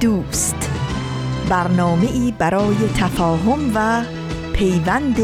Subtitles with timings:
[0.00, 0.70] دوست.
[1.48, 4.04] برنامه ای برای تفاهم و
[4.52, 5.16] پیوند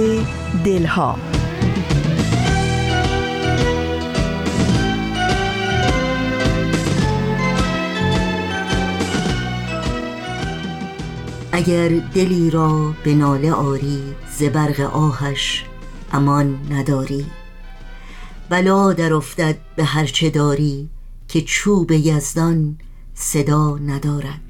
[0.65, 1.19] دلها.
[11.53, 14.03] اگر دلی را به ناله آری
[14.39, 15.65] زبرق آهش
[16.13, 17.27] امان نداری.
[18.49, 20.89] بلا در افتد به هرچه داری
[21.29, 22.79] که چوب یزدان
[23.15, 24.41] صدا ندارد.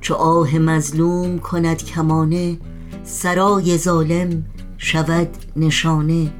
[0.00, 2.58] چو آه مظلوم کند کمانه
[3.04, 4.44] سرای ظالم
[4.78, 6.32] شود نشانه.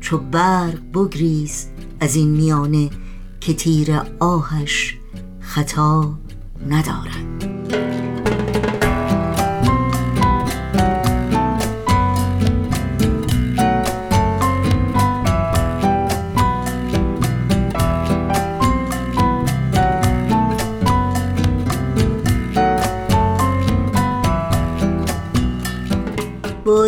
[0.00, 1.66] چو برق بگریز
[2.00, 2.90] از این میانه
[3.40, 4.98] که تیر آهش
[5.40, 6.18] خطا
[6.68, 7.97] ندارد.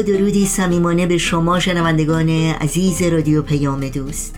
[0.02, 4.34] درودی صمیمانه به شما شنوندگان عزیز رادیو پیام دوست.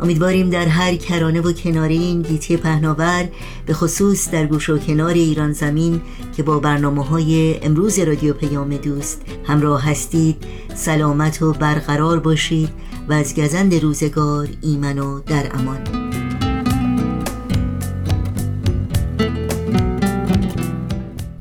[0.00, 3.28] امیدواریم در هر کرانه و کناره این گیتی پهناور
[3.66, 6.00] به خصوص در گوش و کنار ایران زمین
[6.36, 10.36] که با برنامه های امروز رادیو پیام دوست همراه هستید
[10.74, 12.68] سلامت و برقرار باشید
[13.08, 16.01] و از گزند روزگار ایمن و در امان.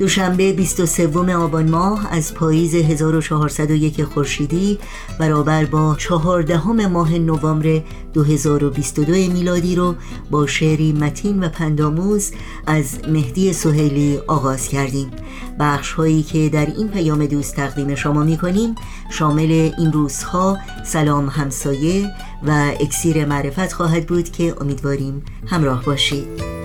[0.02, 4.80] دوشنبه 23 آبان ماه از پاییز 1401 خورشیدی
[5.20, 7.81] برابر با 14 ماه نوامبر
[8.14, 9.95] 2022 میلادی رو
[10.31, 12.31] با شعری متین و پنداموز
[12.67, 15.11] از مهدی سهیلی آغاز کردیم.
[15.59, 18.76] بخش هایی که در این پیام دوست تقدیم شما می کنیم
[19.11, 22.09] شامل این روزها سلام همسایه
[22.47, 26.61] و اکسیر معرفت خواهد بود که امیدواریم همراه باشید.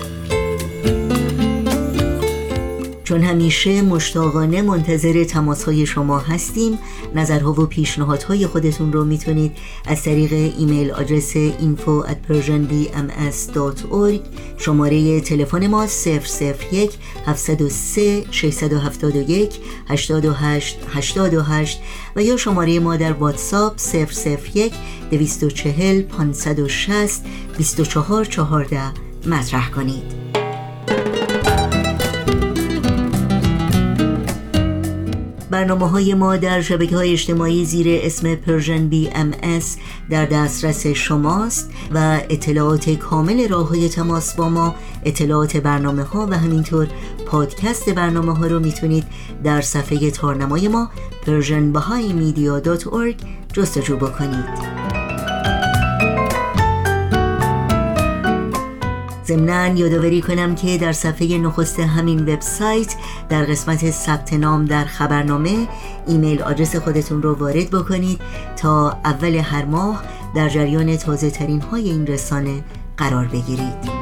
[3.07, 6.79] چون همیشه مشتاقانه منتظر تماس های شما هستیم
[7.15, 9.51] نظرها و پیشنهادهای خودتون رو می‌تونید
[9.85, 14.19] از طریق ایمیل آدرس info at persianbms.org
[14.57, 15.87] شماره تلفن ما
[16.71, 16.91] 001
[17.25, 21.79] 703 671 828 828
[22.15, 23.79] و یا شماره ما در واتساپ
[24.53, 24.73] 001
[25.11, 27.25] 240 560
[27.57, 28.81] 24 14
[29.27, 30.26] مطرح کنید.
[35.57, 39.77] برنامه های ما در شبکه های اجتماعی زیر اسم Persian BMS
[40.09, 44.75] در دسترس شماست و اطلاعات کامل راه های تماس با ما
[45.05, 46.87] اطلاعات برنامه ها و همینطور
[47.25, 49.03] پادکست برنامه ها رو می‌تونید
[49.43, 50.89] در صفحه تارنمای ما
[51.25, 54.76] persianbahaimedia.org جستجو بکنید.
[59.27, 62.95] ضمنا یادآوری کنم که در صفحه نخست همین وبسایت
[63.29, 65.67] در قسمت ثبت نام در خبرنامه
[66.07, 68.19] ایمیل آدرس خودتون رو وارد بکنید
[68.57, 70.03] تا اول هر ماه
[70.35, 72.63] در جریان تازه ترین های این رسانه
[72.97, 73.96] قرار بگیرید.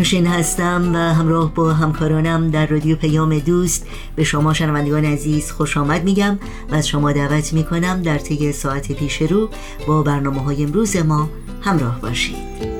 [0.00, 5.76] نوشین هستم و همراه با همکارانم در رادیو پیام دوست به شما شنوندگان عزیز خوش
[5.76, 6.38] آمد میگم
[6.70, 9.48] و از شما دعوت می‌کنم در طی ساعت پیش رو
[9.86, 12.79] با برنامه های امروز ما همراه باشید.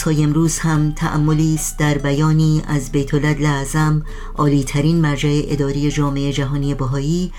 [0.00, 4.02] روزهای امروز هم تأملی است در بیانی از بیت اعظم
[4.36, 7.32] عالی ترین مرجع اداری جامعه جهانی بهایی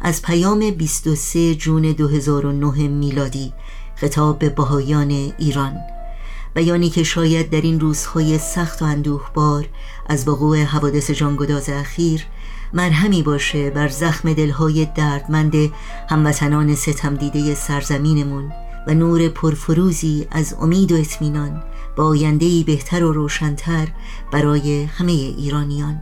[0.00, 3.52] از پیام 23 جون 2009 میلادی.
[3.96, 5.76] خطاب به بهایان ایران.
[6.54, 9.68] بیانی که شاید در این روزهای سخت و اندوهبار
[10.06, 12.26] از وقوع حوادث جانگداز اخیر
[12.72, 15.54] مرهمی باشه بر زخم دلهای دردمند
[16.10, 18.52] هموطنان ستم دیده سرزمینمون.
[18.88, 21.62] و نور پرفروزی از امید و اطمینان
[21.96, 23.88] با آیندهی بهتر و روشنتر
[24.32, 26.00] برای همه ایرانیان.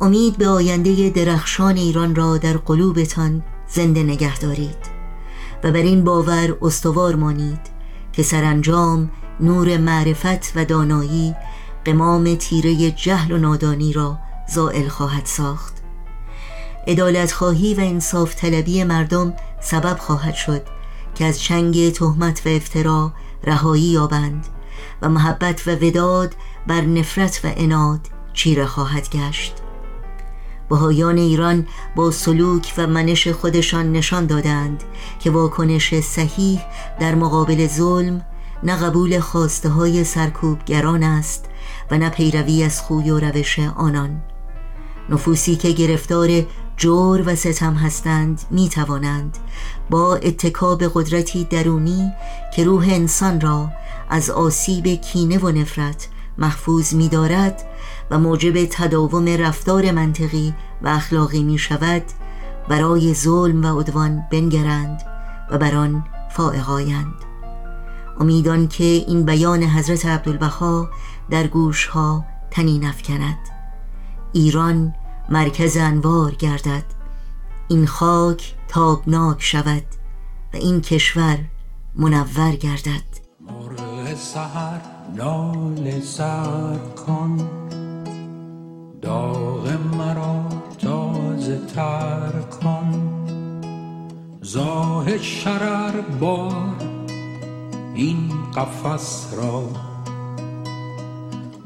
[0.00, 4.98] امید به آینده درخشان ایران را در قلوبتان زنده نگه دارید
[5.64, 7.60] و بر این باور استوار مانید
[8.12, 9.10] که سرانجام
[9.40, 11.34] نور معرفت و دانایی
[11.84, 14.18] قمام تیره جهل و نادانی را
[14.54, 15.74] زائل خواهد ساخت.
[16.86, 20.77] ادالت خواهی و انصاف طلبی مردم سبب خواهد شد
[21.18, 23.12] که از چنگ تهمت و افترا
[23.44, 24.46] رهایی یابند
[25.02, 26.34] و محبت و وداد
[26.66, 28.00] بر نفرت و اناد
[28.32, 29.54] چیره خواهد گشت.
[30.70, 31.66] بهایان ایران
[31.96, 34.84] با سلوک و منش خودشان نشان دادند
[35.20, 36.60] که واکنش صحیح
[37.00, 38.24] در مقابل ظلم
[38.62, 41.44] نه قبول خواسته های سرکوبگران است
[41.90, 44.22] و نه پیروی از خوی و روش آنان.
[45.08, 46.46] نفوسی که گرفتار
[46.78, 49.38] جور و ستم هستند می توانند
[49.90, 52.12] با اتکاب قدرتی درونی
[52.56, 53.70] که روح انسان را
[54.10, 56.08] از آسیب کینه و نفرت
[56.38, 57.62] محفوظ می دارد
[58.10, 62.02] و موجب تداوم رفتار منطقی و اخلاقی می شود
[62.68, 65.02] برای ظلم و عدوان بنگرند
[65.50, 67.14] و بر آن فائقایند
[68.20, 70.88] امیدان که این بیان حضرت عبدالبها
[71.30, 73.38] در گوش ها تنی نفکند
[74.32, 74.94] ایران
[75.30, 76.84] مرکز انوار گردد.
[77.68, 79.84] این خاک تابناک شود
[80.54, 81.38] و این کشور
[81.94, 83.08] منور گردد.
[83.40, 84.80] مرغ سهر
[85.16, 87.48] نال سر کن.
[89.02, 90.44] داغ مرا
[90.78, 92.32] تازه تر
[92.62, 93.14] کن.
[94.42, 96.76] زاه شرر بار
[97.94, 99.64] این قفس را.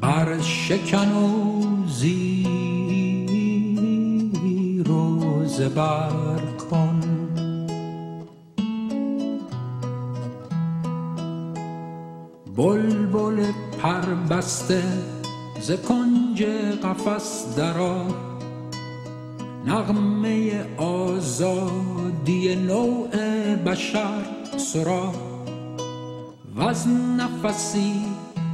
[0.01, 2.82] بر شکن و زیر
[5.63, 6.39] و زبر
[6.69, 6.99] کن
[12.55, 13.45] بلبل
[13.81, 14.83] پر بسته
[15.61, 16.43] ز کنج
[16.83, 18.07] قفس درا
[19.65, 23.09] نغمه آزادی نوع
[23.55, 24.23] بشر
[24.57, 25.13] سرا
[26.55, 26.87] و از
[27.17, 27.93] نفسی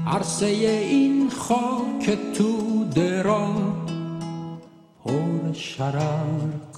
[0.07, 3.53] عرصه این خاک تو درا
[5.05, 6.68] پر شرر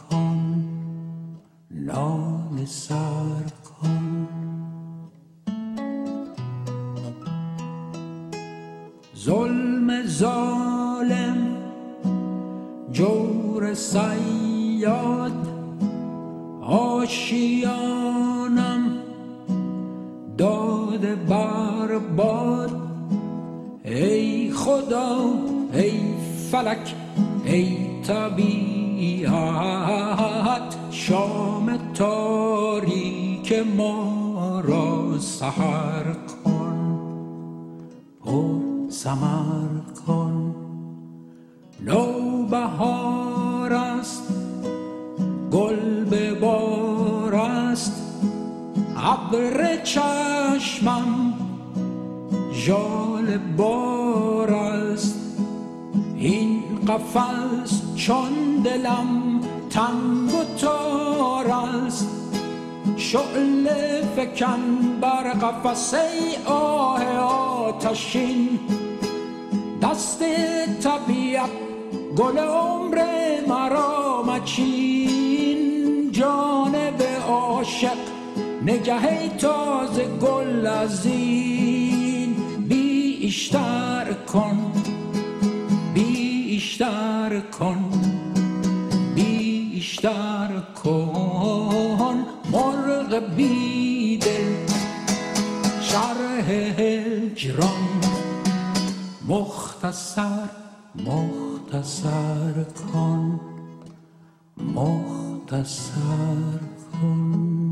[1.94, 4.28] نان سر کن.
[9.18, 11.38] ظلم ظالم
[12.92, 15.48] جور سیاد
[16.62, 18.04] آشیانم
[20.38, 22.72] داده بر باد.
[23.84, 25.18] ای خدا
[25.74, 26.00] ای
[26.52, 26.96] فلک
[27.46, 29.32] ای طبیعت
[30.92, 31.51] شام
[33.52, 36.04] تاریک ما را سحر
[36.46, 37.00] کن
[38.24, 39.68] پر سمر
[40.08, 40.56] کن.
[41.86, 44.24] نوبهار است
[45.52, 47.94] گل به بار است.
[48.98, 51.34] ابر چشمم
[52.54, 55.16] ژال بار است.
[56.16, 59.40] این قفس چون دلم
[59.70, 62.11] تنگ و تار است.
[63.12, 63.68] شعل
[64.16, 64.62] فکن
[65.02, 66.08] بر قفسه
[66.46, 68.60] آه آتشین.
[69.82, 70.24] دست
[70.84, 71.50] طبیعت
[72.18, 73.02] گل عمر
[73.48, 76.12] مرا مچین.
[76.12, 77.98] جانب عاشق
[78.66, 82.36] نگه تازه گل از این.
[82.68, 84.72] بیشتر کن
[85.94, 87.92] بیشتر کن
[89.16, 90.50] بیشتر
[90.84, 92.21] کن.
[93.20, 94.56] بیدل
[95.82, 98.02] شرح هجران.
[99.28, 100.50] مختصر
[100.96, 102.64] مختصر
[102.94, 103.40] کن
[104.58, 105.92] مختصر
[106.92, 107.72] کن.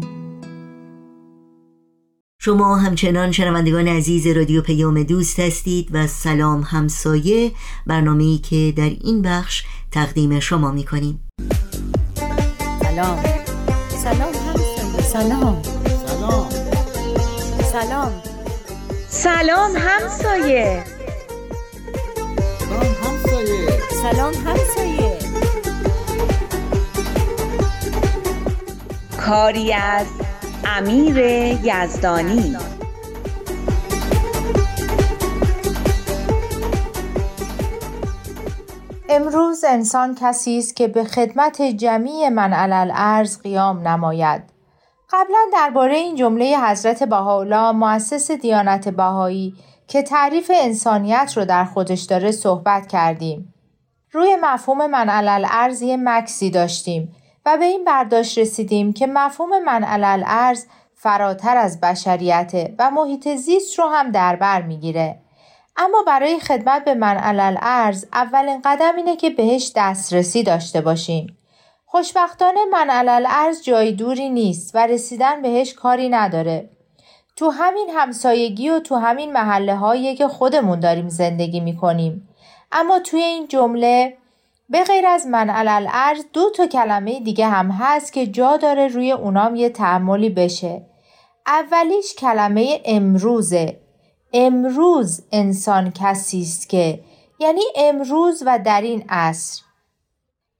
[2.41, 7.51] شما همچنان شنوندگان عزیز رادیو پیام دوست هستید و سلام همسایه
[7.87, 11.29] برنامه‌ای که در این بخش تقدیم شما می کنیم
[12.81, 13.19] سلام.
[13.89, 14.38] سلام.
[15.13, 15.61] سلام.
[16.05, 16.49] سلام.
[17.71, 18.11] سلام
[19.07, 20.83] سلام همسایه.
[22.59, 23.67] سلام همسایه.
[24.01, 25.17] سلام همسایه.
[29.17, 30.05] کاری از
[30.65, 31.17] امیر
[31.63, 32.57] یزدانی.
[39.09, 44.58] امروز انسان کسی است که به خدمت جمیع من علل ارز قیام نماید.
[45.11, 49.53] قبلا درباره این جمله حضرت بهاءالله مؤسس دیانت بهایی
[49.87, 53.53] که تعریف انسانیت رو در خودش داره صحبت کردیم.
[54.11, 59.83] روی مفهوم من علل ارز مکسی داشتیم و به این برداشت رسیدیم که مفهوم من
[59.83, 65.19] علل ارز فراتر از بشریته و محیط زیست رو هم در بر می‌گیره.
[65.77, 71.38] اما برای خدمت به من علل ارز اولین قدم اینه که بهش دسترسی داشته باشیم.
[71.91, 76.69] خوشبختانه من علل ارز جای دوری نیست و رسیدن بهش کاری نداره.
[77.35, 82.29] تو همین همسایگی و تو همین محله هایی که خودمون داریم زندگی می‌کنیم.
[82.71, 84.17] اما توی این جمله
[84.69, 88.87] به غیر از من علل ارز دو تا کلمه دیگه هم هست که جا داره
[88.87, 90.81] روی اونام یه تعملی بشه.
[91.47, 93.79] اولیش کلمه امروزه.
[94.33, 96.99] امروز انسان کسی است که
[97.39, 99.68] یعنی امروز و در این عصر.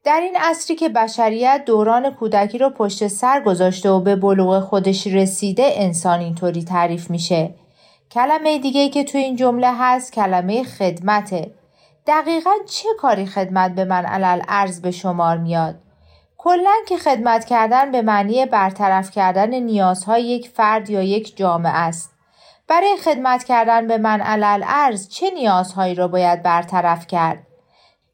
[0.03, 5.07] در این عصری که بشریت دوران کودکی رو پشت سر گذاشته و به بلوغ خودش
[5.07, 7.55] رسیده انسان اینطوری تعریف میشه.
[8.11, 11.53] کلمه دیگه که تو این جمله هست کلمه خدمته.
[12.07, 15.75] دقیقا چه کاری خدمت به من علل ارز به شمار میاد؟
[16.37, 22.11] کلا که خدمت کردن به معنی برطرف کردن نیازهای یک فرد یا یک جامعه است.
[22.67, 27.48] برای خدمت کردن به من علل ارز چه نیازهایی را باید برطرف کرد؟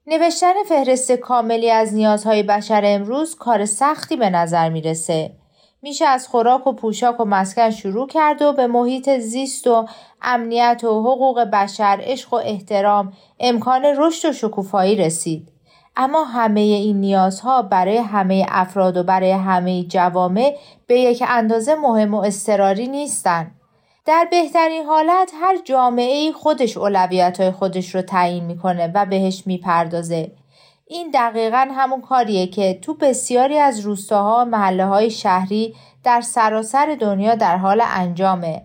[0.07, 5.31] نوشتن فهرست کاملی از نیازهای بشر امروز کار سختی به نظر می‌رسه.
[5.81, 9.85] میشه از خوراک و پوشاک و مسکن شروع کرد و به محیط زیست و
[10.21, 15.51] امنیت و حقوق بشر، عشق و احترام، امکان رشد و شکوفایی رسید.
[15.95, 20.57] اما همه این نیازها برای همه افراد و برای همه جوامع
[20.87, 23.54] به یک اندازه مهم و استراری نیستند.
[24.05, 30.31] در بهترین حالت هر جامعه خودش اولویت های خودش رو تعیین می‌کنه و بهش می‌پردازه.
[30.87, 36.97] این دقیقا همون کاریه که تو بسیاری از روستاها و محله های شهری در سراسر
[36.99, 38.61] دنیا در حال انجامه.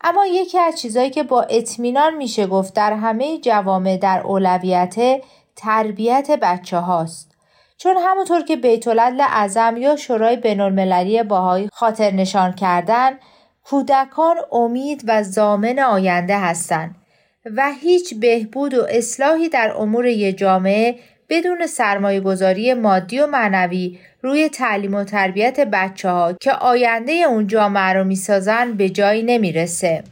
[0.00, 5.22] اما یکی از چیزهایی که با اطمینان میشه گفت در همه جوامع در اولویت
[5.56, 7.32] تربیت بچه هاست.
[7.76, 13.18] چون همونطور که بیت اعظم یا شورای بینالمللی باهایی خاطر نشان کردن
[13.64, 16.94] کودکان امید و زامن آینده هستند
[17.56, 20.94] و هیچ بهبود و اصلاحی در امور یک جامعه
[21.28, 27.46] بدون سرمایه گذاری مادی و معنوی روی تعلیم و تربیت بچه ها که آینده اون
[27.46, 30.04] جامعه رو می‌سازن به جایی نمی‌رسه.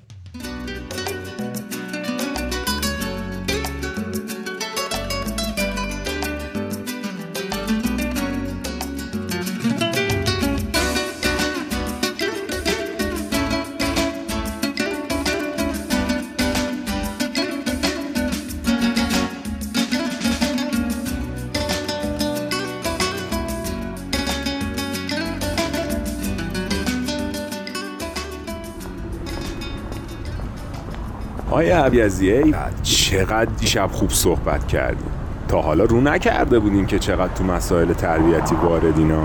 [31.61, 35.11] آیا عبیزیه چقدر دیشب خوب صحبت کردیم.
[35.49, 39.23] تا حالا رو نکرده بودیم که چقدر تو مسائل تربیتی واردینا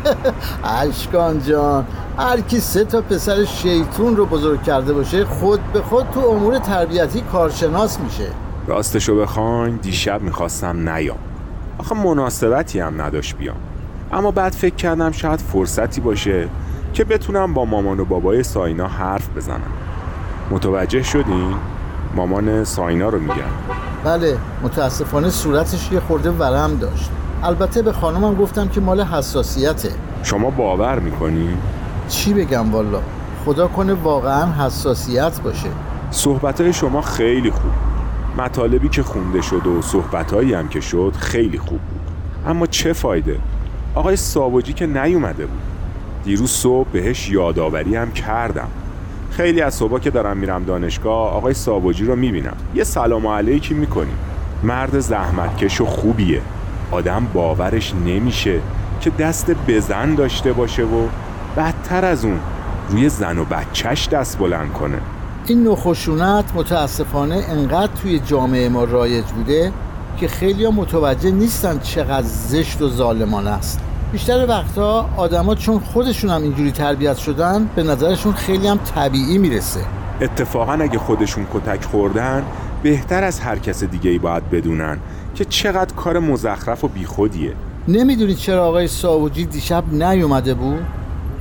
[0.82, 1.86] اشکان جان
[2.18, 6.58] هر کی سه تا پسر شیطون رو بزرگ کرده باشه خود به خود تو امور
[6.58, 8.26] تربیتی کارشناس میشه.
[8.66, 11.18] راستشو بخواین دیشب می‌خواستم نیام.
[11.78, 13.56] آخه مناسبتی هم نداشت بیام.
[14.12, 16.48] اما بعد فکر کردم شاید فرصتی باشه
[16.92, 19.79] که بتونم با مامان و بابای ساینا حرف بزنم.
[20.50, 21.54] متوجه شدین؟
[22.14, 23.50] مامان ساینا رو میگن.
[24.04, 27.10] بله متاسفانه صورتش یه خورده ورم داشت.
[27.42, 29.90] البته به خانمم گفتم که مال حساسیته.
[30.22, 31.48] شما باور می‌کنی؟
[32.08, 33.00] چی بگم والا؟
[33.44, 35.68] خدا کنه واقعا حساسیت باشه.
[36.10, 37.72] صحبتهای شما خیلی خوب.
[38.38, 42.00] مطالبی که خونده شد و صحبتهایی هم که شد خیلی خوب بود.
[42.46, 43.36] اما چه فایده؟
[43.94, 45.60] آقای ساواجی که نیومده بود.
[46.24, 48.68] دیروز صبح بهش یادآوری هم کردم.
[49.30, 52.56] خیلی از صبح که دارم میرم دانشگاه آقای ساواجی رو می‌بینم.
[52.74, 54.18] یه سلام علیکی می‌کنیم
[54.62, 56.40] مرد زحمتکش و خوبیه.
[56.90, 58.60] آدم باورش نمیشه
[59.00, 61.06] که دست بزن داشته باشه و
[61.56, 62.40] بدتر از اون
[62.88, 64.98] روی زن و بچهش دست بلند کنه.
[65.46, 69.72] این نخشونت متاسفانه انقدر توی جامعه ما رایج بوده
[70.16, 73.80] که خیلی متوجه نیستن چقدر زشت و ظالمانه است.
[74.12, 79.80] بیشتر وقتها آدما چون خودشون هم اینجوری تربیت شدن به نظرشون خیلی هم طبیعی می‌رسه
[80.20, 82.44] اتفاقا اگه خودشون کتک خوردن
[82.82, 84.98] بهتر از هر کس دیگه ای باید بدونن
[85.34, 87.52] که چقدر کار مزخرف و بیخودیه
[87.88, 90.82] نمی‌دونید چرا آقای ساوجی دیشب نیومده بود؟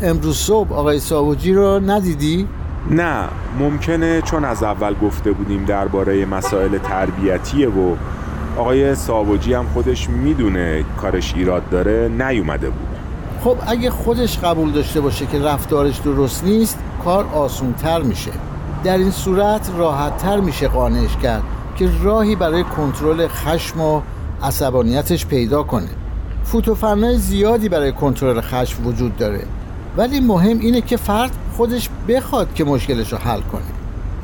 [0.02, 2.48] امروز صبح آقای ساوجی رو ندیدی؟
[2.90, 3.24] نه
[3.60, 7.96] ممکنه چون از اول گفته بودیم درباره مسائل تربیتیه و
[8.60, 12.88] آقای ساواجی هم خودش می‌دونه کارش ایراد داره نیومده بود.
[13.44, 18.32] خب اگه خودش قبول داشته باشه که رفتارش درست نیست کار آسونتر میشه.
[18.84, 21.44] در این صورت راحتتر میشه قانعش کرد
[21.76, 24.02] که راهی برای کنترل خشم و
[24.44, 25.90] عصبانیتش پیدا کنه.
[26.44, 29.42] فوتوفنای زیادی برای کنترل خشم وجود داره.
[29.98, 33.62] ولی مهم اینه که فرد خودش بخواد که مشکلش رو حل کنه.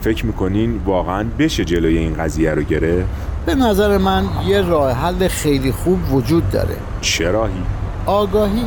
[0.02, 3.10] فکر می‌کنین واقعا بشه جلوی این قضیه رو گرفت؟
[3.46, 6.76] به نظر من یه راه حل خیلی خوب وجود داره.
[7.02, 7.64] چه راهی؟
[8.06, 8.66] آگاهی.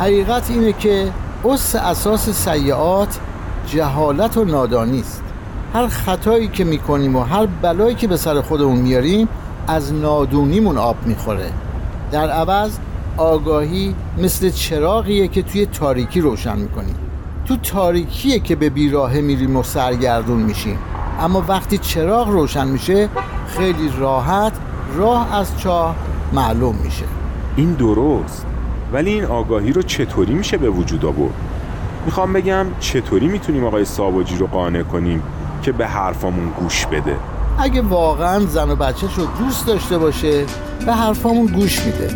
[0.00, 1.12] حقیقت اینه که
[1.44, 3.18] اس اساس سیعات
[3.66, 5.22] جهالت و نادانی است.
[5.74, 9.28] هر خطایی که می‌کنیم و هر بلایی که به سر خودمون میاریم
[9.68, 11.50] از نادونیمون آب می‌خوره.
[12.12, 12.78] در عوض
[13.16, 16.94] آگاهی مثل چراغیه که توی تاریکی روشن می‌کنیم.
[17.46, 20.78] تو تاریکیه که به بیراهه میریم و سرگردون میشیم.
[21.20, 23.08] اما وقتی چراغ روشن میشه
[23.56, 24.52] خیلی راحت
[24.96, 25.94] راه از چاه
[26.32, 27.04] معلوم میشه.
[27.56, 28.46] این درست.
[28.92, 31.34] ولی این آگاهی رو چطوری میشه به وجود آورد؟
[32.06, 35.22] می‌خوام بگم چطوری می‌تونیم آقای ساواجی رو قانع کنیم
[35.62, 37.16] که به حرفامون گوش بده؟
[37.58, 40.44] اگه واقعا زن و بچهش رو دوست داشته باشه
[40.86, 42.10] به حرفامون گوش میده.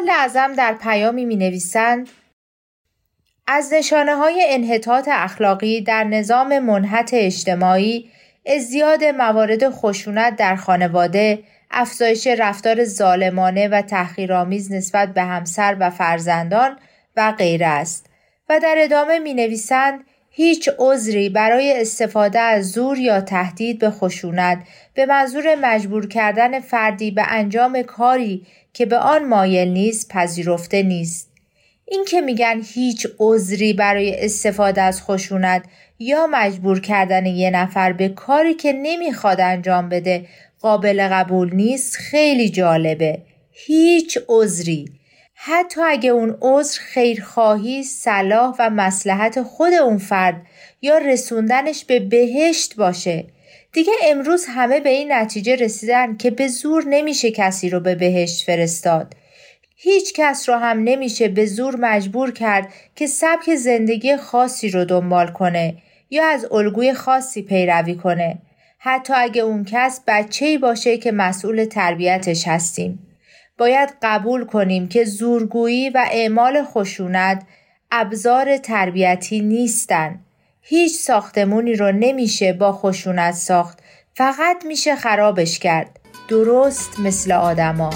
[0.00, 2.08] بیت لعظم در پیامی می نویسند
[3.46, 8.10] از نشانه های انحطاط اخلاقی در نظام منحط اجتماعی
[8.46, 11.38] ازدیاد موارد خشونت در خانواده،
[11.70, 16.78] افزایش رفتار ظالمانه و تحقیرآمیز نسبت به همسر و فرزندان
[17.16, 18.06] و غیره است
[18.48, 24.58] و در ادامه می نویسند هیچ عذری برای استفاده از زور یا تهدید به خشونت
[24.94, 31.30] به منظور مجبور کردن فردی به انجام کاری که به آن مایل نیست پذیرفته نیست.
[31.84, 35.64] این که میگن هیچ عذری برای استفاده از خشونت
[35.98, 40.26] یا مجبور کردن یه نفر به کاری که نمی‌خواد انجام بده
[40.60, 43.18] قابل قبول نیست خیلی جالبه.
[43.50, 44.88] هیچ عذری.
[45.34, 50.42] حتی اگه اون عذر خیرخواهی، صلاح و مسلحت خود اون فرد
[50.82, 53.24] یا رسوندنش به بهشت باشه
[53.74, 58.46] دیگه امروز همه به این نتیجه رسیدن که به زور نمیشه کسی رو به بهشت
[58.46, 59.14] فرستاد.
[59.76, 65.26] هیچ کس رو هم نمیشه به زور مجبور کرد که سبک زندگی خاصی رو دنبال
[65.26, 65.74] کنه
[66.10, 68.38] یا از الگوی خاصی پیروی کنه.
[68.78, 72.98] حتی اگه اون کس بچه‌ای باشه که مسئول تربیتش هستیم.
[73.58, 77.42] باید قبول کنیم که زورگویی و اعمال خشونت
[77.92, 80.23] ابزار تربیتی نیستن.
[80.66, 83.78] هیچ ساختمونی رو نمیشه با خشونت ساخت.
[84.14, 86.00] فقط میشه خرابش کرد.
[86.28, 87.90] درست مثل آدما.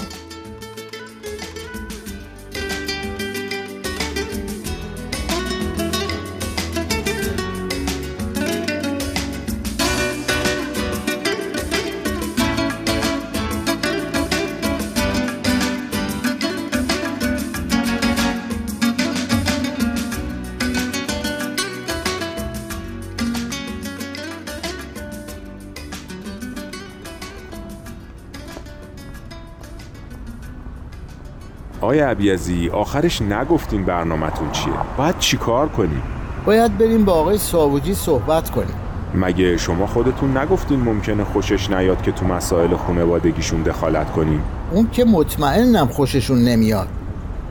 [31.89, 36.01] آقای عبیزی آخرش نگفتین برنامهتون چیه؟ باید چیکار کنیم؟
[36.45, 38.75] باید بریم با آقای ساوجی صحبت کنیم.
[39.15, 45.05] مگه شما خودتون نگفتین ممکنه خوشش نیاد که تو مسائل خانوادگیشون دخالت کنیم؟ اون که
[45.05, 46.87] مطمئنم خوششون نمیاد.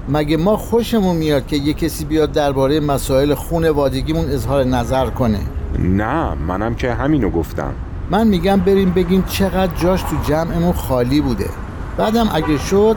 [0.08, 5.40] مگه ما خوشمون میاد که یه کسی بیاد درباره مسائل خونوادگیمون اظهار نظر کنه؟
[5.78, 7.72] نه منم که همینو گفتم.
[8.10, 11.48] من میگم بریم بگیم چقدر جاش تو جمعمون خالی بوده.
[11.96, 12.96] بعدم اگه شد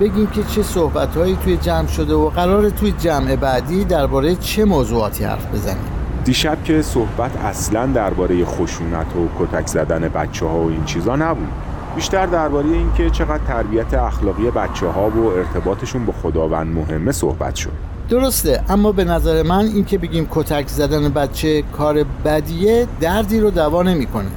[0.00, 5.24] بگیم که چه صحبتهایی توی جمع شده و قرار توی جمع بعدی درباره چه موضوعاتی
[5.24, 5.84] حرف بزنیم.
[6.24, 11.48] دیشب که صحبت اصلا درباره خشونت و کتک زدن بچه ها و این چیزا نبود.
[11.96, 17.72] بیشتر درباره اینکه چقدر تربیت اخلاقی بچه ها و ارتباطشون با خداوند مهمه صحبت شد.
[18.08, 23.82] درسته اما به نظر من اینکه بگیم کتک زدن بچه کار بدیه دردی رو دوا
[23.82, 24.28] نمی‌کنه.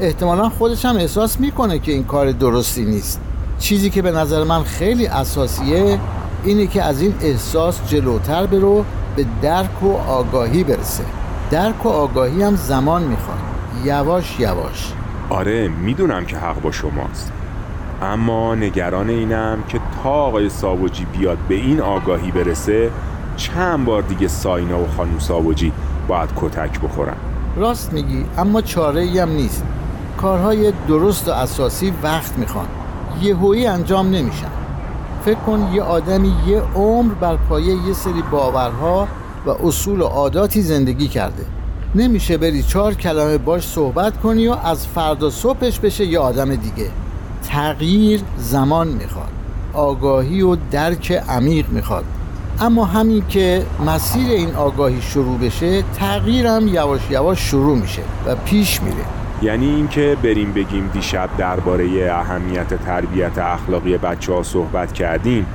[0.00, 3.20] احتمالا خودش هم احساس می‌کنه که این کار درستی نیست.
[3.60, 5.98] چیزی که به نظر من خیلی اساسیه
[6.44, 8.84] اینه که از این احساس جلوتر برو
[9.16, 11.04] به درک و آگاهی برسه.
[11.50, 13.38] درک و آگاهی هم زمان می‌خواد.
[13.84, 14.92] یواش یواش.
[15.30, 17.32] آره می‌دونم که حق با شماست.
[18.02, 22.90] اما نگران اینم که تا آقای ساوجی بیاد به این آگاهی برسه
[23.36, 25.72] چند بار دیگه ساینا و خانم ساوجی
[26.08, 27.16] باید کتک بخورن.
[27.56, 29.64] راست میگی اما چاره هم نیست.
[30.16, 32.66] کارهای درست و اساسی وقت می‌خوان.
[33.22, 34.50] یهویی انجام نمیشن.
[35.24, 39.08] فکر کن یه آدمی یه عمر بر پایه یه سری باورها
[39.46, 41.44] و اصول و عاداتی زندگی کرده.
[41.94, 46.90] نمیشه بری چهار کلمه باش صحبت کنی و از فردا صبحش بشه یه آدم دیگه.
[47.48, 49.30] تغییر زمان می‌خواد.
[49.72, 52.04] آگاهی و درک عمیق می‌خواد.
[52.60, 58.82] اما همین که مسیر این آگاهی شروع بشه تغییرم یواش یواش شروع میشه و پیش
[58.82, 59.04] میره.
[59.42, 65.46] یعنی اینکه بریم بگیم دیشب درباره اهمیت تربیت اخلاقی بچه ها صحبت کردیم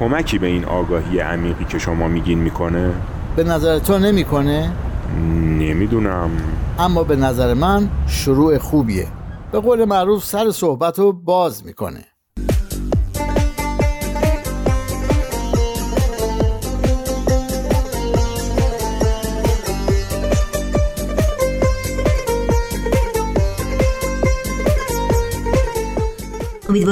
[0.00, 2.94] کمکی به این آگاهی عمیقی که شما میگین می‌کنه؟
[3.36, 4.72] به نظر تو نمی‌کنه؟
[5.58, 6.30] نمی‌دونم
[6.78, 9.06] اما به نظر من شروع خوبیه
[9.52, 12.04] به قول معروف سر صحبت رو باز می‌کنه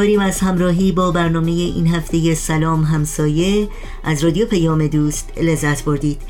[0.03, 3.69] امیدواریم از همراهی با برنامه این هفته سلام همسایه
[4.05, 6.21] از رادیو پیام دوست لذت بردید.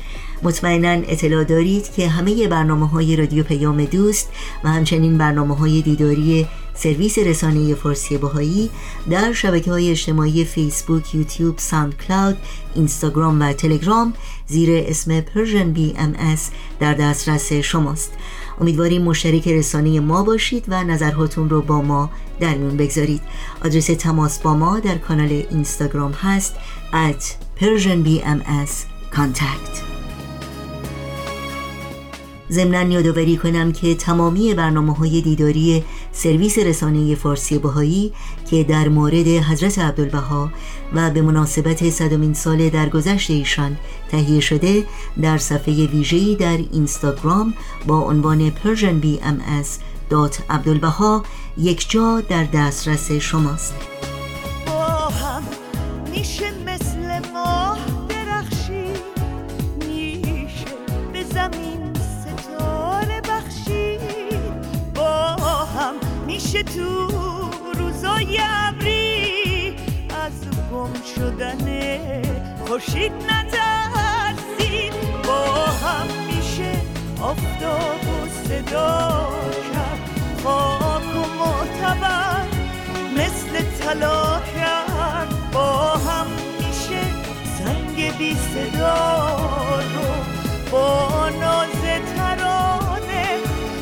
[0.43, 4.29] مطمئنا اطلاع دارید که همه برنامه های رادیو پیام دوست
[4.63, 8.69] و همچنین برنامه های دیداری سرویس رسانه فارسی باهایی
[9.09, 12.37] در شبکه های اجتماعی فیسبوک، یوتیوب، ساند کلاود،
[12.75, 14.13] اینستاگرام و تلگرام
[14.47, 15.21] زیر اسم
[15.73, 16.37] بی ام
[16.79, 18.11] در دسترس شماست.
[18.61, 23.21] امیدواریم مشترک رسانه ما باشید و نظرهاتون رو با ما در میون بگذارید.
[23.65, 26.55] آدرس تماس با ما در کانال اینستاگرام هست
[26.93, 27.23] at
[27.61, 28.71] persianbms
[29.15, 29.93] contact.
[32.51, 38.13] ضمنا یادآوری کنم که تمامی برنامه های دیداری سرویس رسانه فارسی بهایی
[38.49, 40.51] که در مورد حضرت عبدالبها
[40.93, 43.77] و به مناسبت صدمین سال درگذشت ایشان
[44.11, 44.85] تهیه شده
[45.21, 47.53] در صفحه ویژه‌ای در اینستاگرام
[47.87, 51.25] با عنوان persianbms.abdulbaha
[51.57, 53.73] یک جا در دسترس شماست.
[66.27, 67.07] میشه تو
[67.79, 68.72] روزای ابری از
[70.83, 71.67] گم شدن
[72.65, 74.93] خوشید نترسید.
[75.27, 76.71] با هم میشه
[77.21, 79.29] آفتاب و صدا
[79.73, 79.99] کرد.
[80.43, 82.45] خاک و معتبر
[83.17, 85.51] مثل طلا کرد.
[85.53, 86.27] با هم
[86.59, 87.01] میشه
[87.57, 89.39] سنگ بی صدا
[89.95, 90.13] رو
[90.71, 91.81] با ناز
[92.15, 93.37] ترانه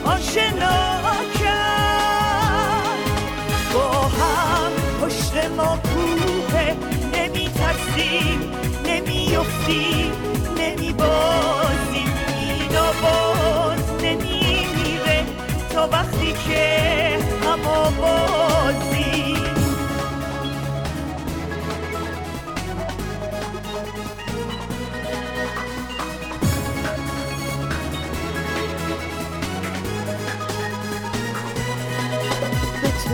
[0.06, 0.92] آشنا
[5.58, 5.91] ما کوه
[7.98, 8.52] نمی ترسیم
[8.86, 10.12] نمی افتیم
[10.58, 15.24] نمی بازیم اینا باز نمی میره
[15.70, 19.52] تا وقتی که همه بازیم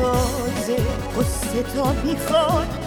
[0.01, 0.77] تازه
[1.17, 2.67] قصه تا می‌خواد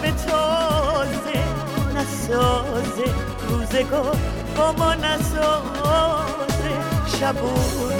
[2.11, 3.05] نسازه
[3.49, 4.17] روزگار
[4.57, 6.73] با ما نسازه
[7.19, 7.93] شب و روز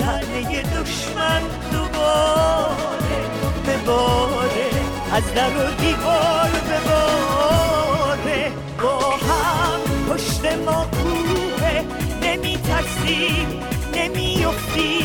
[0.00, 3.20] لعنه دشمن دوباره
[3.66, 4.70] بباره
[5.12, 11.84] از در و دیوار بباره با هم پشت ما کوه
[12.22, 13.60] نمی ترسیم
[13.94, 14.97] نمی افتیم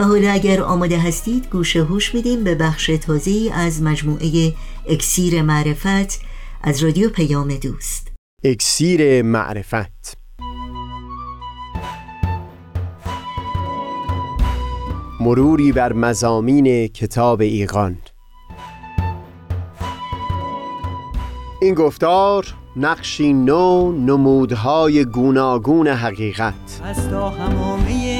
[0.00, 4.52] و حالا اگر آماده هستید گوش هوش میدیم به بخش تازه از مجموعه
[4.88, 6.20] اکسیر معرفت
[6.62, 8.08] از رادیو پیام دوست.
[8.44, 10.16] اکسیر معرفت.
[15.20, 17.98] مروری بر مزامین کتاب ایقان
[21.62, 26.80] این گفتار نقشی نو نمودهای گوناگون حقیقت.
[26.84, 28.19] از تا همامه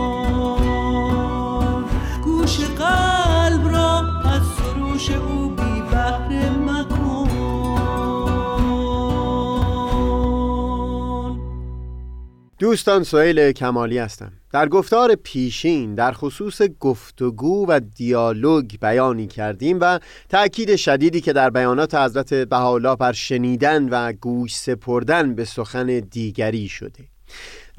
[2.77, 4.01] قلب را
[5.27, 5.81] او بی
[6.65, 7.11] مکن.
[12.59, 14.31] دوستان سهیل کمالی هستم.
[14.51, 19.99] در گفتار پیشین در خصوص گفتگو و دیالوگ بیانی کردیم و
[20.29, 26.67] تأکید شدیدی که در بیانات حضرت بهاءالله بر شنیدن و گوش سپردن به سخن دیگری
[26.67, 27.10] شده.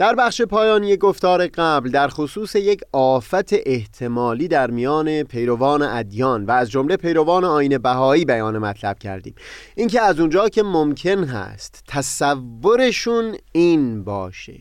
[0.02, 6.50] در بخش پایانی گفتار قبل در خصوص یک آفت احتمالی در میان پیروان ادیان و
[6.50, 9.34] از جمله پیروان آین بهایی بیان مطلب کردیم.
[9.76, 14.60] اینکه از اونجا که ممکن هست تصورشون این باشه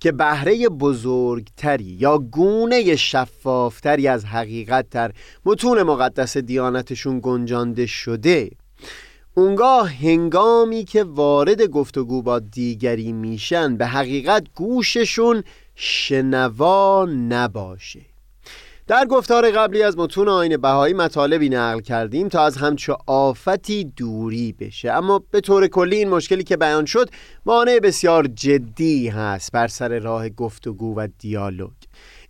[0.00, 5.12] که بهره بزرگتری یا گونه شفافتری از حقیقت در
[5.44, 8.50] متون مقدس دیانتشون گنجانده شده
[9.34, 18.00] اونگاه هنگامی که وارد گفتگو با دیگری میشن به حقیقت گوششون شنوا نباشه.
[18.86, 24.52] در گفتار قبلی از متون آین بهایی مطالبی نقل کردیم تا از همچو آفتی دوری
[24.52, 24.90] بشه.
[24.90, 27.10] اما به طور کلی این مشکلی که بیان شد
[27.46, 31.70] مانع بسیار جدی هست بر سر راه گفتگو و دیالوگ.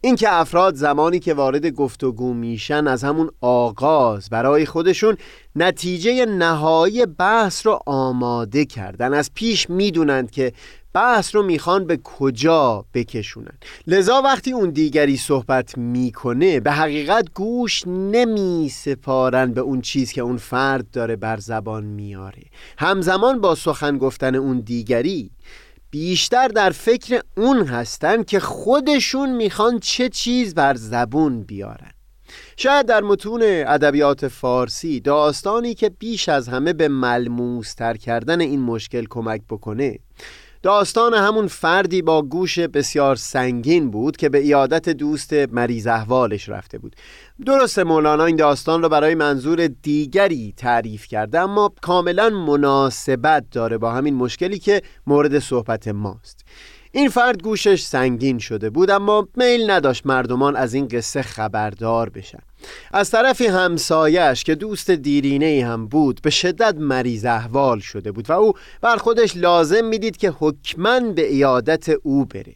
[0.05, 5.17] اینکه افراد زمانی که وارد گفتگو میشن از همون آغاز برای خودشون
[5.57, 9.15] نتیجه نهایی بحث رو آماده کردن.
[9.15, 10.53] از پیش می‌دونند که
[10.93, 13.59] بحث رو می‌خوان به کجا بکشونن.
[13.87, 20.21] لذا وقتی اون دیگری صحبت می‌کنه به حقیقت گوش نمی سپارن به اون چیز که
[20.21, 22.43] اون فرد داره بر زبان میاره
[22.79, 25.31] همزمان با سخن گفتن اون دیگری
[25.93, 31.91] بیشتر در فکر اون هستن که خودشون می‌خوان چه چیز بر زبون بیارن.
[32.57, 38.61] شاید در متون ادبیات فارسی داستانی که بیش از همه به ملموس تر کردن این
[38.61, 39.99] مشکل کمک بکنه
[40.63, 46.79] داستان همون فردی با گوش بسیار سنگین بود که به ایادت دوست مریض احوالش رفته
[46.79, 46.97] بود.
[47.47, 53.93] درست مولانا این داستان رو برای منظور دیگری تعریف کرده اما کاملا مناسبت داره با
[53.93, 56.45] همین مشکلی که مورد صحبت ماست.
[56.93, 62.43] این فرد گوشش سنگین شده بود اما میل نداشت مردمان از این قصه خبردار بشن.
[62.93, 68.33] از طرفی همسایش که دوست دیرینه هم بود به شدت مریض احوال شده بود و
[68.33, 72.55] او بر خودش لازم می‌دید که حکمن به ایادت او بره.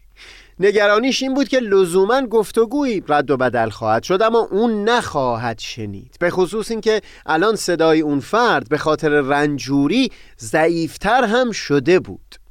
[0.60, 6.16] نگرانیش این بود که لزوما گفتگویی رد و بدل خواهد شد اما اون نخواهد شنید.
[6.20, 12.45] به خصوص اینکه الان صدای اون فرد به خاطر رنجوری ضعیفتر هم شده بود.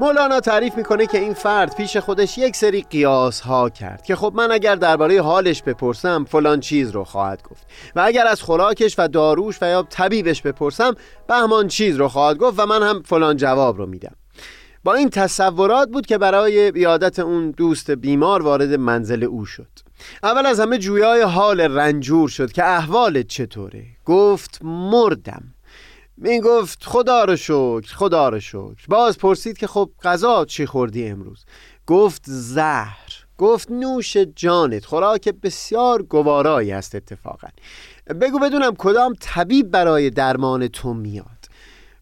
[0.00, 4.32] مولانا تعریف می‌کنه که این فرد پیش خودش یک سری قیاس ها کرد که خب
[4.36, 9.08] من اگر درباره حالش بپرسم فلان چیز رو خواهد گفت و اگر از خوراکش و
[9.08, 10.94] داروش و یا طبیبش بپرسم
[11.28, 14.14] بهمان چیز رو خواهد گفت و من هم فلان جواب رو میدم.
[14.84, 19.68] با این تصورات بود که برای بیادت اون دوست بیمار وارد منزل او شد.
[20.22, 23.84] اول از همه جویای حال رنجور شد که احوالت چطوره.
[24.04, 25.55] گفت مردم.
[26.16, 28.86] می گفت خدا رو شکر خدا رو شکر.
[28.88, 31.44] باز پرسید که خب غذا چی خوردی امروز؟
[31.86, 33.12] گفت زهر.
[33.38, 34.84] گفت نوش جانت.
[34.84, 37.48] خوراک بسیار گوارایی است اتفاقا.
[38.20, 41.26] بگو بدونم کدام طبیب برای درمان تو میاد؟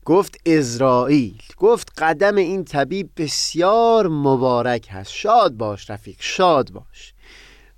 [0.04, 5.12] گفت ازرائیل گفت قدم این طبیب بسیار مبارک هست.
[5.12, 7.13] شاد باش رفیق شاد باش.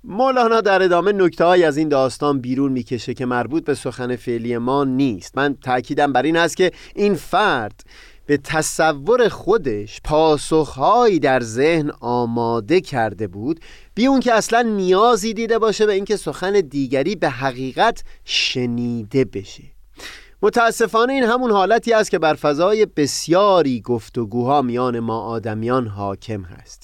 [0.09, 4.57] مولانا در ادامه نکته های از این داستان بیرون می‌کشه که مربوط به سخن فعلی
[4.57, 5.37] ما نیست.
[5.37, 7.81] من تاکیدم بر این است که این فرد
[8.25, 13.59] به تصور خودش پاسخهایی در ذهن آماده کرده بود
[13.95, 19.63] بی اون که اصلا نیازی دیده باشه به اینکه سخن دیگری به حقیقت شنیده بشه.
[20.41, 26.83] متاسفانه این همون حالتی است که بر فضای بسیاری گفتگوها میان ما آدمیان حاکم هست.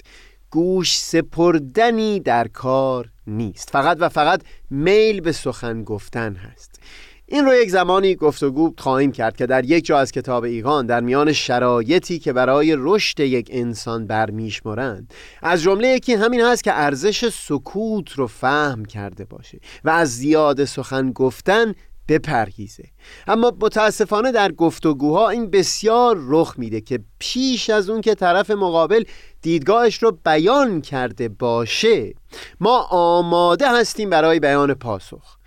[0.49, 3.69] گوش سپردنی در کار نیست.
[3.69, 6.79] فقط و فقط میل به سخن گفتن هست.
[7.25, 10.99] این رو یک زمانی گفتگو خواهیم کرد که در یک جا از کتاب ایقان در
[10.99, 17.29] میان شرایطی که برای رشد یک انسان برمیشمرند از جمله یکی همین هست که ارزش
[17.29, 21.73] سکوت رو فهم کرده باشه و از زیاد سخن گفتن
[22.07, 22.83] بپرهیزه.
[23.27, 29.03] اما متاسفانه در گفتگوها این بسیار رخ میده که پیش از اون که طرف مقابل
[29.41, 32.13] دیدگاهش رو بیان کرده باشه
[32.59, 35.37] ما آماده هستیم برای بیان پاسخ.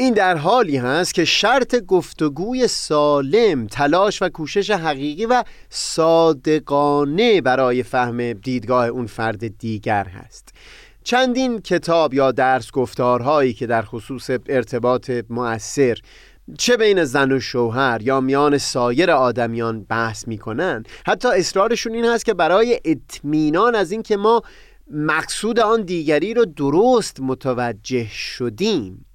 [0.00, 7.82] این در حالی هست که شرط گفتگوی سالم تلاش و کوشش حقیقی و صادقانه برای
[7.82, 10.48] فهم دیدگاه اون فرد دیگر هست.
[11.08, 15.98] چندین کتاب یا درس گفتارهایی که در خصوص ارتباط مؤثر
[16.58, 22.24] چه بین زن و شوهر یا میان سایر آدمیان بحث می‌کنن حتی اصرارشون این هست
[22.24, 24.42] که برای اطمینان از اینکه ما
[24.90, 29.06] مقصود آن دیگری رو درست متوجه شدیم.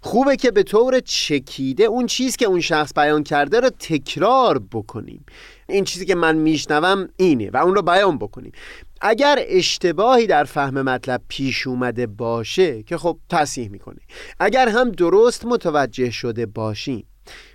[0.00, 5.24] خوبه که به طور چکیده اون چیز که اون شخص بیان کرده رو تکرار بکنیم.
[5.68, 8.52] این چیزی که من میشنوم اینه و اون رو بیان بکنیم.
[9.00, 14.00] اگر اشتباهی در فهم مطلب پیش اومده باشه که خب تصحیح می‌کنه
[14.40, 17.06] اگر هم درست متوجه شده باشیم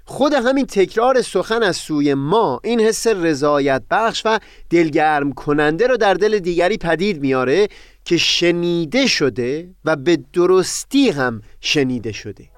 [0.05, 5.97] خود همین تکرار سخن از سوی ما این حس رضایت بخش و دلگرم کننده رو
[5.97, 7.67] در دل دیگری پدید میاره
[8.05, 12.52] که شنیده شده و به درستی هم شنیده شده.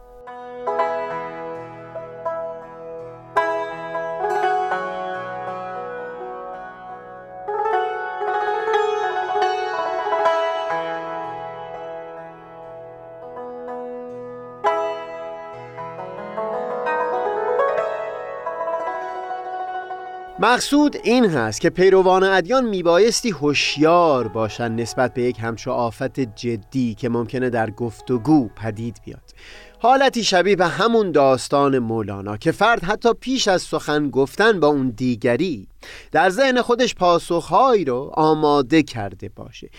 [20.56, 26.96] مقصود این هست که پیروان ادیان میبایستی هوشیار باشند نسبت به یک همچو آفت جدی
[26.96, 29.34] که ممکنه در گفتگو پدید بیاد.
[29.80, 34.90] حالتی شبیه به همون داستان مولانا که فرد حتی پیش از سخن گفتن با اون
[34.90, 35.68] دیگری
[36.12, 39.70] در ذهن خودش پاسخهایی رو آماده کرده باشه.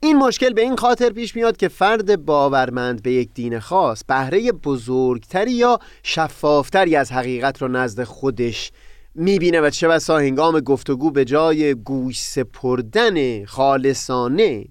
[0.00, 4.52] این مشکل به این خاطر پیش میاد که فرد باورمند به یک دین خاص بهره
[4.52, 8.72] بزرگتری یا شفافتری از حقیقت رو نزد خودش
[9.16, 14.64] می‌بینه و چه بسا هنگام گفتگو به جای گوش سپردن خالصانه.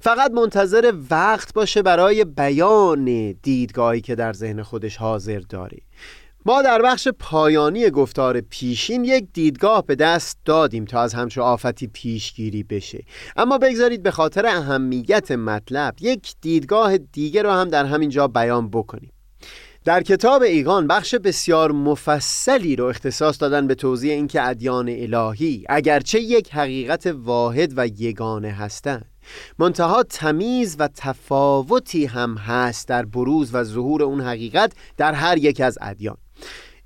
[0.00, 5.78] فقط منتظر وقت باشه برای بیان دیدگاهی که در ذهن خودش حاضر داره.
[6.46, 11.86] ما در بخش پایانی گفتار پیشین یک دیدگاه به دست دادیم تا از همچه آفتی
[11.86, 13.04] پیشگیری بشه.
[13.36, 18.70] اما بگذارید به خاطر اهمیت مطلب یک دیدگاه دیگه رو هم در همین جا بیان
[18.70, 19.12] بکنیم.
[19.84, 26.20] در کتاب ایگان بخش بسیار مفصلی رو اختصاص دادن به توضیح اینکه ادیان الهی اگرچه
[26.20, 29.04] یک حقیقت واحد و یگانه هستند
[29.58, 35.60] منتها تمیز و تفاوتی هم هست در بروز و ظهور اون حقیقت در هر یک
[35.60, 36.16] از ادیان.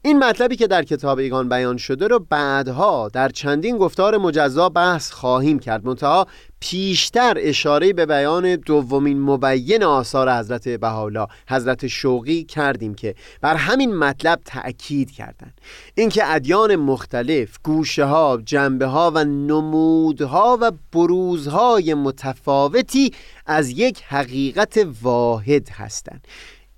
[0.02, 5.10] این مطلبی که در کتاب ایگان بیان شده رو بعدها در چندین گفتار مجزا بحث
[5.10, 6.26] خواهیم کرد منتها
[6.62, 13.96] پیشتر اشاره به بیان دومین مبین آثار حضرت بهاءالله حضرت شوقی کردیم که بر همین
[13.96, 15.60] مطلب تأکید کردند.
[15.94, 23.10] اینکه ادیان مختلف گوشه ها جنبه ها و نمودها و بروزهای متفاوتی
[23.46, 26.26] از یک حقیقت واحد هستند.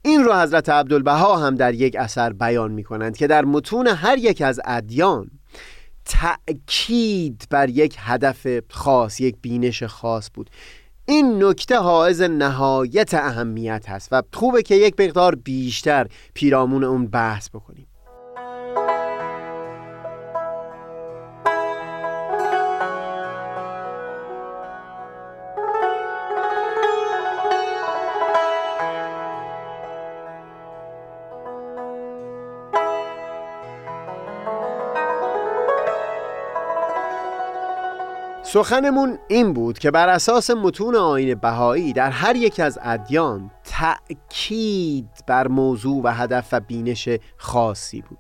[0.03, 4.19] این رو حضرت عبدالبها هم در یک اثر بیان می کنند که در متون هر
[4.19, 5.31] یک از ادیان
[6.05, 10.51] تأکید بر یک هدف خاص یک بینش خاص بود.
[11.07, 17.49] این نکته حائز نهایت اهمیت هست و خوبه که یک مقدار بیشتر پیرامون اون بحث
[17.49, 17.87] بکنیم.
[38.55, 45.09] سخنمون این بود که بر اساس متون آین بهایی در هر یک از ادیان تأکید
[45.27, 48.19] بر موضوع و هدف و بینش خاصی بود.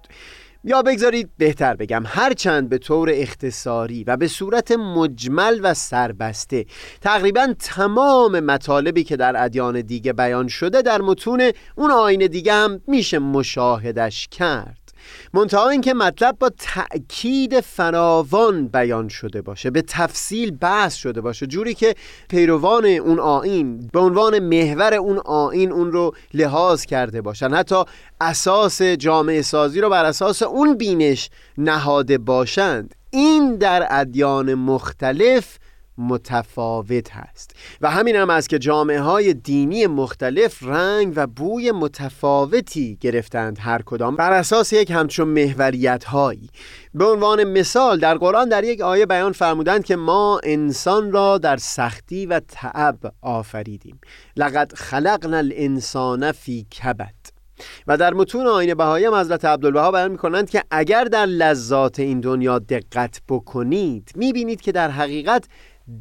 [0.64, 6.66] یا بگذارید بهتر بگم هرچند به طور اختصاری و به صورت مجمل و سربسته
[7.00, 12.80] تقریبا تمام مطالبی که در ادیان دیگه بیان شده در متون اون آین دیگه هم
[12.86, 14.83] میشه مشاهدش کرد.
[15.34, 21.46] منتها اینکه مطلب با تأکید فراوان بیان شده باشه به تفصیل بحث شده باشه.
[21.46, 21.94] جوری که
[22.28, 27.54] پیروان اون آین به عنوان محور اون آین اون رو لحاظ کرده باشن.
[27.54, 27.84] حتی
[28.20, 32.94] اساس جامعه سازی رو بر اساس اون بینش نهاده باشند.
[33.10, 35.58] این در ادیان مختلف
[35.98, 37.56] متفاوت هست.
[37.80, 43.82] و همین هم است که جامعه های دینی مختلف رنگ و بوی متفاوتی گرفتند هر
[43.82, 46.50] کدام بر اساس یک همچون محوریت هایی
[46.94, 51.56] به عنوان مثال در قرآن در یک آیه بیان فرمودند که ما انسان را در
[51.56, 54.00] سختی و تعب آفریدیم.
[54.36, 57.14] لقد خلقنا الانسان فی کبد.
[57.86, 62.20] و در متون آین بهایی هم حضرت عبدالبها بیان می‌کنند که اگر در لذات این
[62.20, 65.44] دنیا دقت بکنید می‌بینید که در حقیقت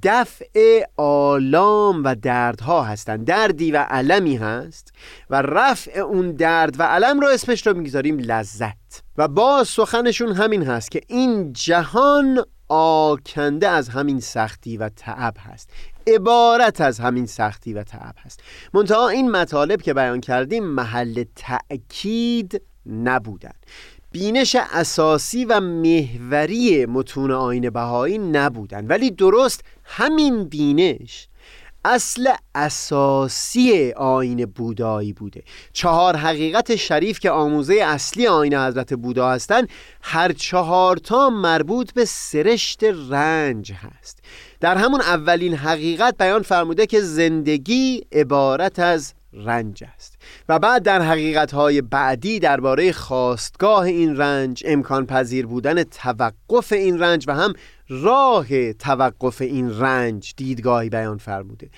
[0.04, 4.94] دفع آلام و دردها هستند دردی و علمی هست
[5.30, 9.04] و رفع اون درد و علم رو اسمش رو می‌گذاریم لذت.
[9.18, 15.70] و با سخنشون همین هست که این جهان آکنده از همین سختی و تعب هست.
[16.08, 18.40] عبارت از همین سختی و تعب هست.
[18.74, 23.54] منتها این مطالب که بیان کردیم محل تأکید نبودن.
[24.14, 31.28] بینش اساسی و محوری متون آین بهایی نبودن ولی درست همین بینش
[31.86, 35.44] اصل اساسی آین بودایی بوده.
[35.74, 39.70] چهار حقیقت شریف که آموزه اصلی آین حضرت بودا هستند
[40.02, 44.20] هر چهارتا مربوط به سرشت رنج هست.
[44.60, 50.13] در همون اولین حقیقت بیان فرموده که زندگی عبارت از رنج است.
[50.50, 57.26] و بعد در حقیقتهای بعدی درباره خواستگاه این رنج امکان پذیر بودن توقف این رنج
[57.28, 57.54] و هم
[57.90, 61.70] راه توقف این رنج دیدگاهی بیان فرموده.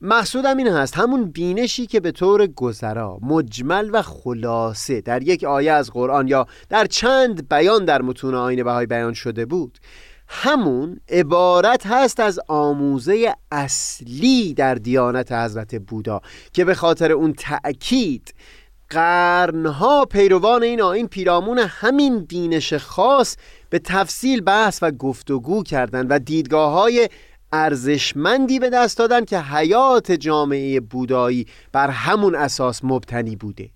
[0.00, 5.72] محصودم این هست همون بینشی که به طور گذرا مجمل و خلاصه در یک آیه
[5.72, 9.78] از قرآن یا در چند بیان در متون آین بهای بیان شده بود.
[10.28, 16.20] همون عبارت هست از آموزه اصلی در دیانت حضرت بودا
[16.52, 18.34] که به خاطر اون تأکید
[18.90, 23.36] قرنها پیروان این آین پیرامون همین بینش خاص
[23.70, 27.08] به تفصیل بحث و گفتگو کردند و دیدگاه های
[27.52, 33.70] ارزشمندی به دست دادن که حیات جامعه بودایی بر همون اساس مبتنی بوده.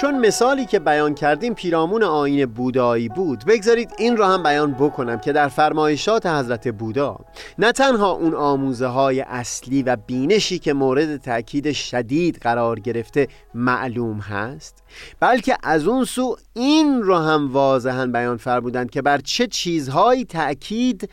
[0.00, 5.18] چون مثالی که بیان کردیم پیرامون آین بودایی بود بگذارید این را هم بیان بکنم
[5.18, 7.18] که در فرمایشات حضرت بودا
[7.58, 14.18] نه تنها اون آموزه های اصلی و بینشی که مورد تاکید شدید قرار گرفته معلوم
[14.18, 14.82] هست
[15.20, 21.10] بلکه از اون سو این را هم واضحا بیان فرمودند که بر چه چیزهایی تأکید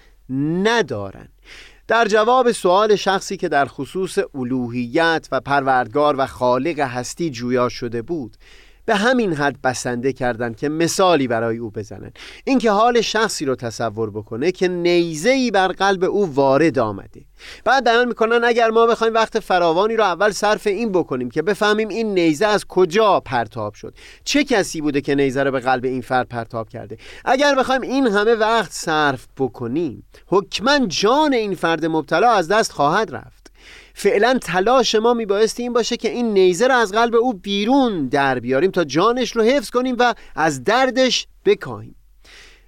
[0.64, 1.32] ندارند.
[1.88, 8.02] در جواب سوال شخصی که در خصوص الوهیت و پروردگار و خالق هستی جویا شده
[8.02, 8.38] بود
[8.88, 12.12] به همین حد بسنده کردند که مثالی برای او بزنن.
[12.44, 17.22] اینکه حال شخصی رو تصور بکنه که نیزه بر قلب او وارد آمده.
[17.66, 21.88] بعد بیان می‌کنن اگر ما بخوایم وقت فراوانی رو اول صرف این بکنیم که بفهمیم
[21.88, 23.94] این نیزه از کجا پرتاب شد.
[24.24, 28.08] چه کسی بوده که نیزه رو به قلب این فرد پرتاب کرده؟ اگر بخوایم این
[28.08, 33.37] همه وقت صرف بکنیم حکما جان این فرد مبتلا از دست خواهد رفت.
[34.00, 38.40] فعلا تلاش ما میبایستی این باشه که این نیزه رو از قلب او بیرون در
[38.40, 41.96] بیاریم تا جانش رو حفظ کنیم و از دردش بکاهیم.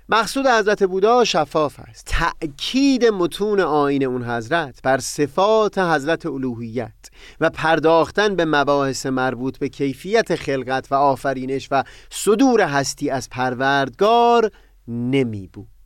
[0.09, 2.05] مقصود حضرت بودا شفاف است.
[2.05, 6.91] تأکید متون آین اون حضرت بر صفات حضرت الوهیت
[7.39, 14.51] و پرداختن به مباحث مربوط به کیفیت خلقت و آفرینش و صدور هستی از پروردگار
[14.87, 15.78] نمی بود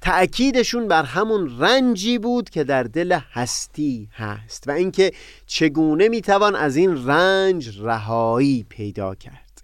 [0.00, 5.12] تأکیدشون بر همون رنجی بود که در دل هستی هست و اینکه
[5.46, 9.62] چگونه می‌توان از این رنج رهایی پیدا کرد.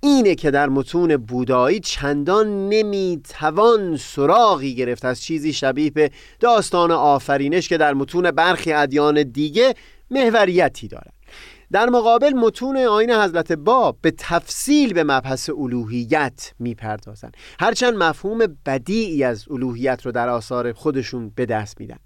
[0.00, 5.04] اینه که در متون بودایی چندان نمی‌توان سراغی گرفت.
[5.04, 6.10] از چیزی شبیه به
[6.40, 9.74] داستان آفرینش که در متون برخی ادیان دیگه
[10.10, 11.11] محوریتی دارد.
[11.72, 19.24] در مقابل متون آین حضرت باب به تفصیل به مبحث الوهیت می‌پردازند هرچند مفهوم بدیعی
[19.24, 21.96] از الوهیت رو در آثار خودشون به دست میدن.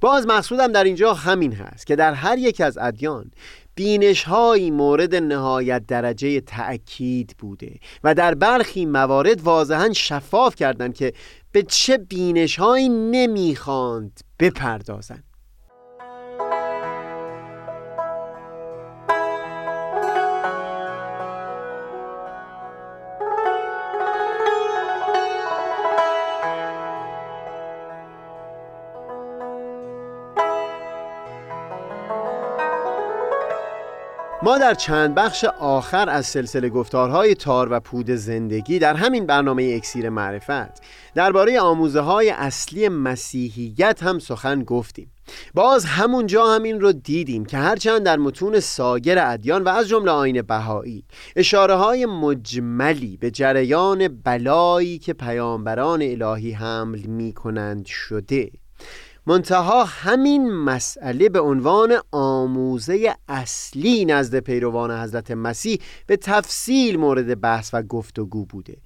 [0.00, 3.30] باز مقصودم در اینجا همین هست که در هر یک از ادیان
[3.74, 11.12] بینش های مورد نهایت درجه تأکید بوده و در برخی موارد واضحا شفاف کردند که
[11.52, 15.31] به چه بینش هایی نمی‌خواند بپردازند.
[34.44, 39.72] ما در چند بخش آخر از سلسله گفتارهای تار و پود زندگی در همین برنامه
[39.76, 40.82] اکسیر معرفت
[41.14, 45.10] درباره آموزه های اصلی مسیحیت هم سخن گفتیم.
[45.54, 50.10] باز همونجا هم این رو دیدیم که هرچند در متون ساگر ادیان و از جمله
[50.10, 51.04] آین بهایی
[51.36, 58.50] اشاره های مجملی به جریان بلایی که پیامبران الهی حمل می کنند شده.
[59.26, 67.70] منتها همین مسئله به عنوان آموزه اصلی نزد پیروان حضرت مسیح به تفصیل مورد بحث
[67.72, 68.76] و گفتگو بوده.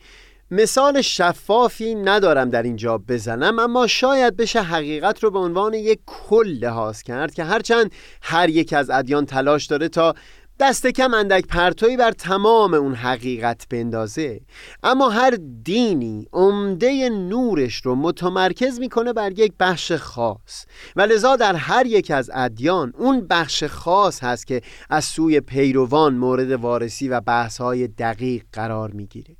[0.50, 6.48] مثال شفافی ندارم در اینجا بزنم اما شاید بشه حقیقت رو به عنوان یک کل
[6.48, 7.90] لحاظ کرد که هرچند
[8.22, 10.14] هر یک از ادیان تلاش داره تا
[10.60, 14.40] دست کم اندک پرتوی بر تمام اون حقیقت بندازه.
[14.82, 20.66] اما هر دینی عمده نورش رو متمرکز می‌کنه بر یک بخش خاص.
[20.96, 26.14] و لذا در هر یک از ادیان اون بخش خاص هست که از سوی پیروان
[26.14, 29.36] مورد وارسی و بحثهای دقیق قرار می‌گیره.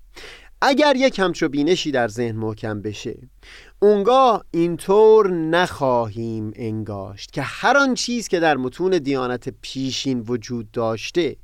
[0.60, 3.18] اگر یک همچو بینشی در ذهن محکم بشه
[3.80, 11.36] اونگاه اینطور نخواهیم انگاشت که هر آن چیز که در متون دیانت پیشین وجود داشته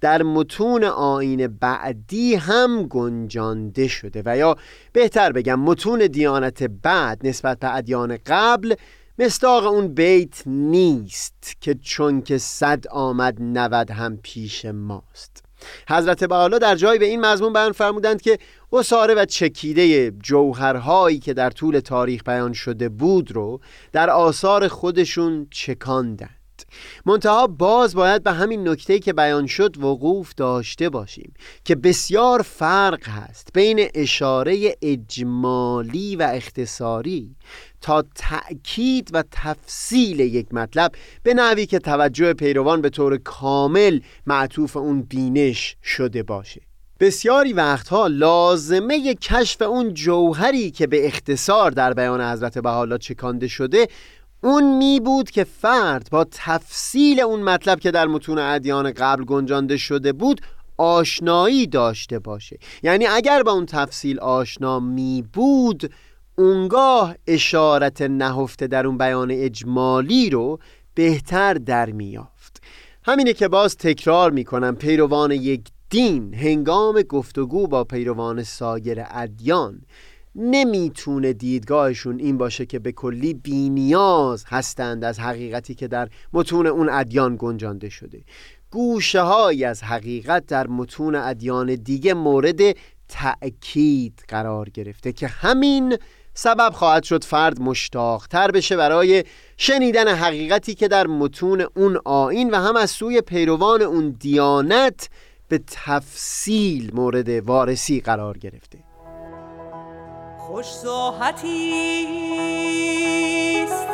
[0.00, 4.56] در متون آین بعدی هم گنجانده شده و یا
[4.92, 8.74] بهتر بگم متون دیانت بعد نسبت به ادیان قبل
[9.18, 15.47] مستاق اون بیت نیست که چون که صد آمد نود هم پیش ماست.
[15.88, 18.38] حضرت بحالا در جای به این مضمون بیان فرمودند که
[18.72, 23.60] اصاره و چکیده جوهرهایی که در طول تاریخ بیان شده بود رو
[23.92, 26.37] در آثار خودشون چکاندند.
[27.06, 31.34] منتها باز باید به همین نکته که بیان شد وقوف داشته باشیم
[31.64, 37.36] که بسیار فرق هست بین اشاره اجمالی و اختصاری
[37.80, 40.92] تا تأکید و تفصیل یک مطلب
[41.22, 46.60] به نحوی که توجه پیروان به طور کامل معطوف اون بینش شده باشه.
[47.00, 53.88] بسیاری وقتها لازمه کشف اون جوهری که به اختصار در بیان حضرت بحالا چکانده شده
[54.42, 59.76] اون می بود که فرد با تفصیل اون مطلب که در متون ادیان قبل گنجانده
[59.76, 60.40] شده بود
[60.76, 62.58] آشنایی داشته باشه.
[62.82, 65.92] یعنی اگر با اون تفصیل آشنا می بود
[66.36, 70.58] اونگاه اشارت نهفته در اون بیان اجمالی رو
[70.94, 72.62] بهتر در میافت
[73.04, 79.80] همینه که باز تکرار می‌کنم پیروان یک دین هنگام گفتگو با پیروان سایر ادیان
[80.34, 86.88] نمی‌تونه دیدگاهشون این باشه که به کلی بینیاز هستند از حقیقتی که در متون اون
[86.88, 88.22] ادیان گنجانده شده.
[88.70, 92.60] گوشه های از حقیقت در متون ادیان دیگه مورد
[93.08, 95.98] تأکید قرار گرفته که همین
[96.34, 99.24] سبب خواهد شد فرد مشتاق تر بشه برای
[99.56, 105.08] شنیدن حقیقتی که در متون اون آین و هم از سوی پیروان اون دیانت
[105.48, 108.87] به تفصیل مورد وارسی قرار گرفته.
[110.48, 111.74] خوش ساحتی
[113.64, 113.88] است.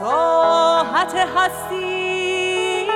[0.00, 2.88] ساحت هستی.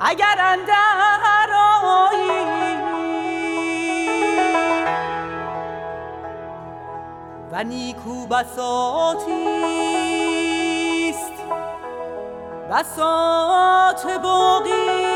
[0.00, 1.50] اگر اندر
[7.52, 9.46] و نیکو بساتی
[11.10, 11.32] است.
[12.70, 15.15] بساط باقی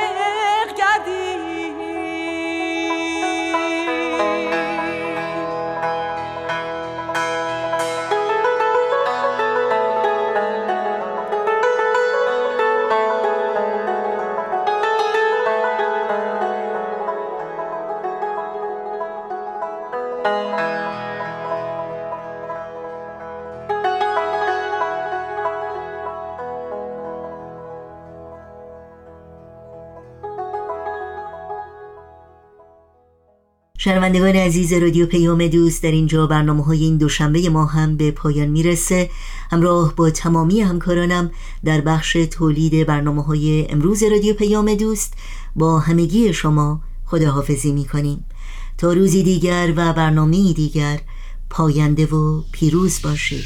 [33.83, 38.47] شنوندگان عزیز رادیو پیام دوست در اینجا برنامه های این دوشنبه ما هم به پایان
[38.47, 39.09] می‌رسه.
[39.51, 41.31] همراه با تمامی همکارانم
[41.65, 45.13] در بخش تولید برنامه های امروز رادیو پیام دوست
[45.55, 48.25] با همگی شما خداحافظی می‌کنیم.
[48.77, 50.99] تا روزی دیگر و برنامه دیگر
[51.49, 53.43] پاینده و پیروز باشید.